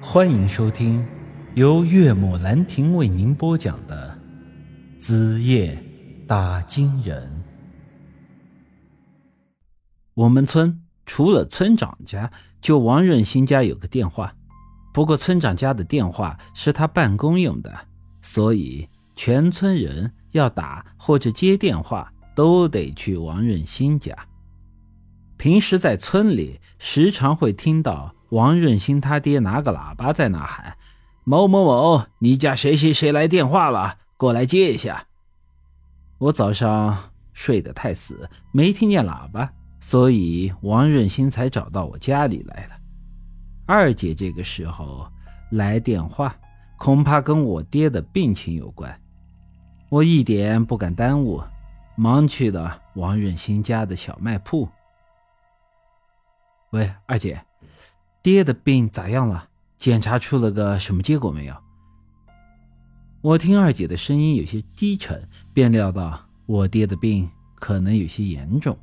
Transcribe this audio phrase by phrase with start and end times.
[0.00, 1.06] 欢迎收听
[1.54, 4.18] 由岳母兰亭为您播讲的
[5.00, 5.82] 《子夜
[6.26, 7.44] 打金人》。
[10.12, 12.30] 我们村除了村长家，
[12.60, 14.36] 就王润新家有个电话。
[14.92, 17.74] 不过村长家的电话是他办公用的，
[18.20, 18.86] 所以
[19.16, 24.14] 全村人要打或者接电话都得去王润新家。
[25.38, 30.76] 平时在村里，时常会听到王润新他爹拿个喇叭在那喊
[31.24, 35.06] ：“某某某，你家谁谁谁来电话了，过来接一下。”
[36.18, 42.76] 我早上睡得太死，没听见喇叭，所以王润新才找到我家里来了。
[43.66, 45.06] 二姐这个时候
[45.50, 46.34] 来电话，
[46.78, 48.98] 恐怕跟我爹的病情有关。
[49.88, 51.42] 我一点不敢耽误，
[51.96, 54.68] 忙去了王润新家的小卖铺。
[56.70, 57.40] 喂，二姐，
[58.26, 59.50] 爹的病咋样了？
[59.78, 61.54] 检查出了个什么结果没有？
[63.20, 68.76] 我听二姐的声音有些低沉，便料到我爹的病可能有些严重。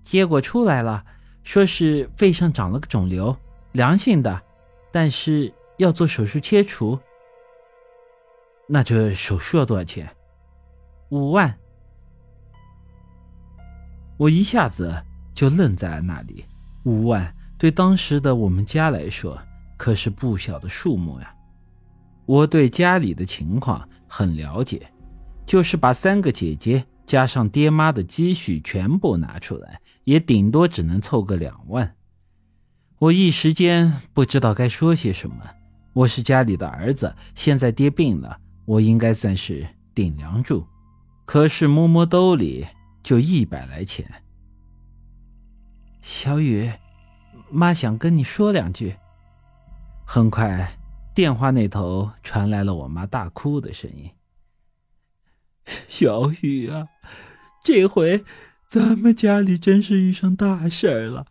[0.00, 1.04] 结果出来了，
[1.44, 3.36] 说是肺上长了个肿瘤，
[3.70, 4.42] 良性的，
[4.90, 6.98] 但是要做手术切除。
[8.66, 10.10] 那这手术要多少钱？
[11.10, 11.56] 五万。
[14.16, 15.04] 我一下子。
[15.32, 16.44] 就愣在了那里，
[16.84, 19.40] 五万对当时的我们家来说
[19.76, 21.32] 可是不小的数目呀。
[22.26, 24.92] 我对家里的情况很了解，
[25.46, 31.94] 就是把三个姐姐加上爹妈的积蓄全部拿出来，也顶多只能凑个两万。
[32.98, 35.36] 我一时间不知道该说些什么。
[35.92, 40.66] 我是家里的儿子，现在爹病了，我应该算是顶梁柱，
[41.24, 42.66] 可是摸摸兜里
[43.04, 44.04] 就一百来钱。
[46.00, 46.68] 小雨，
[47.52, 48.96] 妈想跟你说两句。
[50.06, 50.78] 很快，
[51.14, 54.10] 电话那头传来了我妈大哭的声音。
[55.86, 56.88] 小雨啊，
[57.62, 58.24] 这回
[58.66, 61.26] 咱们家里真是遇上大事儿了。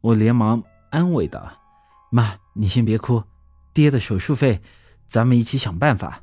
[0.00, 1.58] 我连忙安慰道
[2.10, 3.22] ：“妈，你先别哭，
[3.72, 4.60] 爹的手术费，
[5.06, 6.20] 咱们一起想办法。”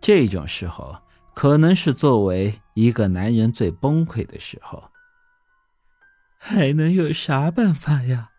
[0.00, 0.96] 这种时候，
[1.34, 4.82] 可能是作为一个男人最崩溃的时候。
[6.38, 8.30] 还能有啥办法呀？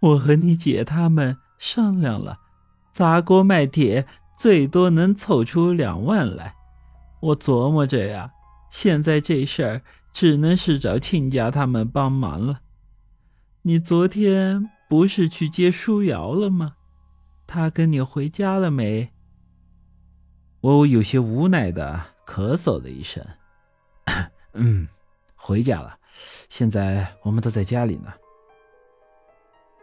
[0.00, 2.40] 我和你姐他们商量了，
[2.92, 4.06] 砸锅卖铁，
[4.36, 6.56] 最多能凑出两万来。
[7.20, 8.32] 我琢磨着呀，
[8.70, 9.82] 现在这事儿
[10.12, 12.60] 只能是找亲家他们帮忙了。
[13.62, 16.74] 你昨天不是去接舒瑶了吗？
[17.46, 19.12] 他跟你回家了没？
[20.60, 23.24] 我有些无奈的咳嗽了一声，
[24.52, 24.88] 嗯，
[25.34, 25.98] 回家了。
[26.56, 28.12] 现在我们都在家里呢。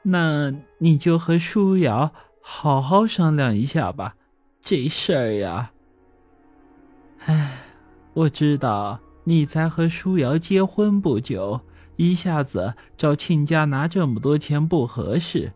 [0.04, 4.16] 那你就和舒瑶好好商量一下吧，
[4.62, 5.74] 这事儿呀。
[7.26, 7.58] 哎，
[8.14, 11.60] 我知道你才和舒瑶结婚不久，
[11.98, 15.52] 一下子找亲家拿这么多钱不合适，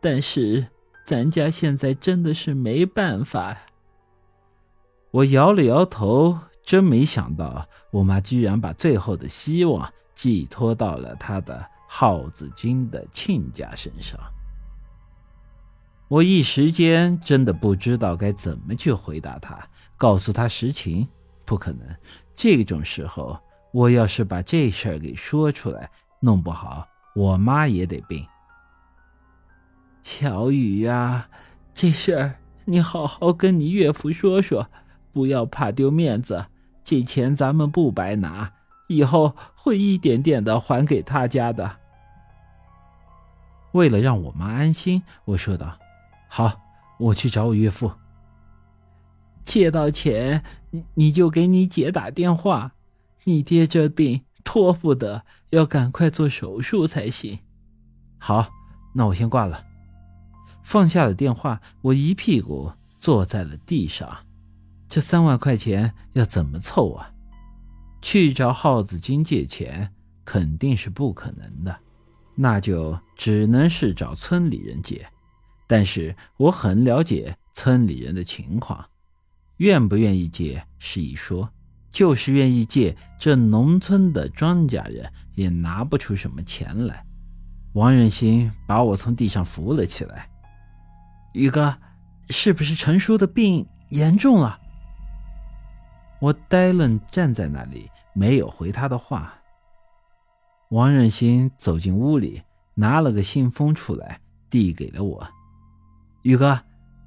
[0.00, 0.68] 但是
[1.04, 3.56] 咱家现在真的是没办法。
[5.10, 9.92] 我摇了摇头，真没想到我妈居然把最后的希望。
[10.14, 14.18] 寄托到了他的耗子精的亲家身上，
[16.08, 19.58] 我一时间真的不知道该怎么去回答他，
[19.96, 21.06] 告诉他实情。
[21.44, 21.86] 不可能，
[22.32, 23.38] 这种时候
[23.70, 28.26] 我要是把这事儿给说出来，弄不好我妈也得病。
[30.02, 31.28] 小雨呀，
[31.74, 34.70] 这事儿你好好跟你岳父说说，
[35.12, 36.46] 不要怕丢面子。
[36.82, 38.52] 这钱咱们不白拿。
[38.88, 41.78] 以后会一点点的还给他家的。
[43.72, 45.78] 为了让我妈安心，我说道
[46.28, 46.60] ：“好，
[46.98, 47.90] 我去找我岳父。
[49.42, 52.72] 借到钱，你你就给你姐打电话。
[53.24, 57.40] 你爹这病拖不得，要赶快做手术才行。”
[58.18, 58.48] 好，
[58.94, 59.64] 那我先挂了。
[60.62, 64.18] 放下了电话，我一屁股坐在了地上。
[64.88, 67.10] 这三万块钱要怎么凑啊？
[68.04, 69.90] 去找耗子精借钱
[70.26, 71.74] 肯定是不可能的，
[72.34, 75.08] 那就只能是找村里人借。
[75.66, 78.84] 但是我很了解村里人的情况，
[79.56, 81.48] 愿不愿意借是一说，
[81.90, 87.02] 就是愿意借，这农村的庄稼人也拿不出什么钱来。
[87.72, 90.28] 王远新把我从地上扶了起来，
[91.32, 91.74] 宇哥，
[92.28, 94.60] 是不是陈叔的病严重了？
[96.20, 97.90] 我呆愣站在那里。
[98.14, 99.34] 没有回他的话。
[100.70, 102.42] 王任新走进屋里，
[102.74, 105.28] 拿了个信封出来，递给了我。
[106.22, 106.58] 宇哥，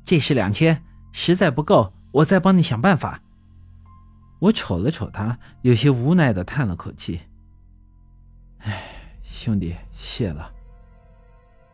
[0.04, 3.22] 这是两千，实在不够，我再帮你想办法。
[4.40, 7.22] 我瞅了瞅他，有些无奈的叹了口气
[8.60, 8.84] ：“哎，
[9.24, 10.54] 兄弟，谢了。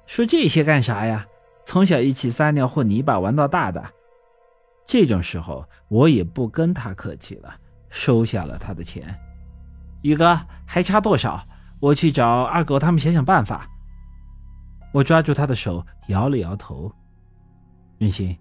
[0.05, 1.27] 说这些干啥呀？
[1.65, 3.93] 从小一起撒尿和泥巴玩到大的，
[4.83, 7.55] 这种时候我也不跟他客气了，
[7.93, 9.15] 收下了他的钱。
[10.01, 10.35] 宇哥，
[10.65, 11.45] 还差多少？
[11.79, 13.69] 我去找二狗他们想想办法。”
[14.91, 16.91] 我抓住他的手，摇了摇头
[17.99, 18.35] ：“任心，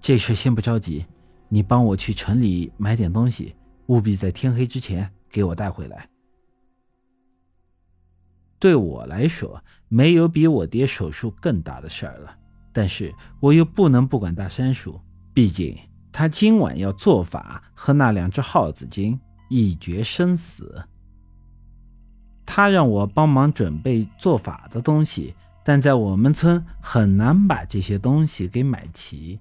[0.00, 1.04] 这事先不着急，
[1.48, 3.54] 你帮我去城里买点东西。”
[3.88, 6.08] 务必在天黑之前给我带回来。
[8.58, 12.34] 对我来说，没有比我爹手术更大的事儿了，
[12.72, 14.98] 但是我又不能不管大山叔，
[15.34, 15.76] 毕竟
[16.14, 19.18] 他今晚要做法和那两只耗子精
[19.50, 20.86] 一决生死。
[22.46, 25.34] 他让我帮忙准备做法的东西，
[25.64, 29.40] 但在我们村很难把这些东西给买齐。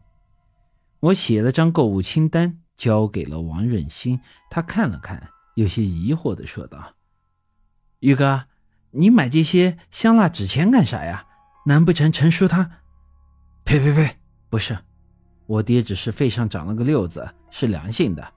[1.00, 2.60] 我写了张购物清单。
[2.76, 6.96] 交给了王润新，他看了看，有些疑惑的说道
[8.02, 8.46] ：“宇哥，
[8.90, 11.28] 你买这些香蜡纸钱干啥呀？
[11.68, 12.72] 难不成陈叔他……
[13.64, 14.18] 呸呸呸，
[14.50, 14.80] 不是，
[15.46, 18.34] 我爹只是肺上长了个瘤子，是良性的。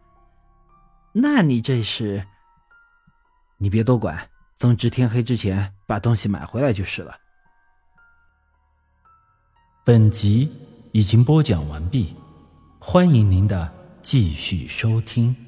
[1.12, 2.26] 那你这是……
[3.58, 7.16] 你别多管，总之天黑之前把东西买回来就是了。”
[9.84, 10.52] 本集
[10.92, 12.16] 已经播讲完毕，
[12.78, 13.72] 欢迎您的。
[14.02, 15.45] 继续收听。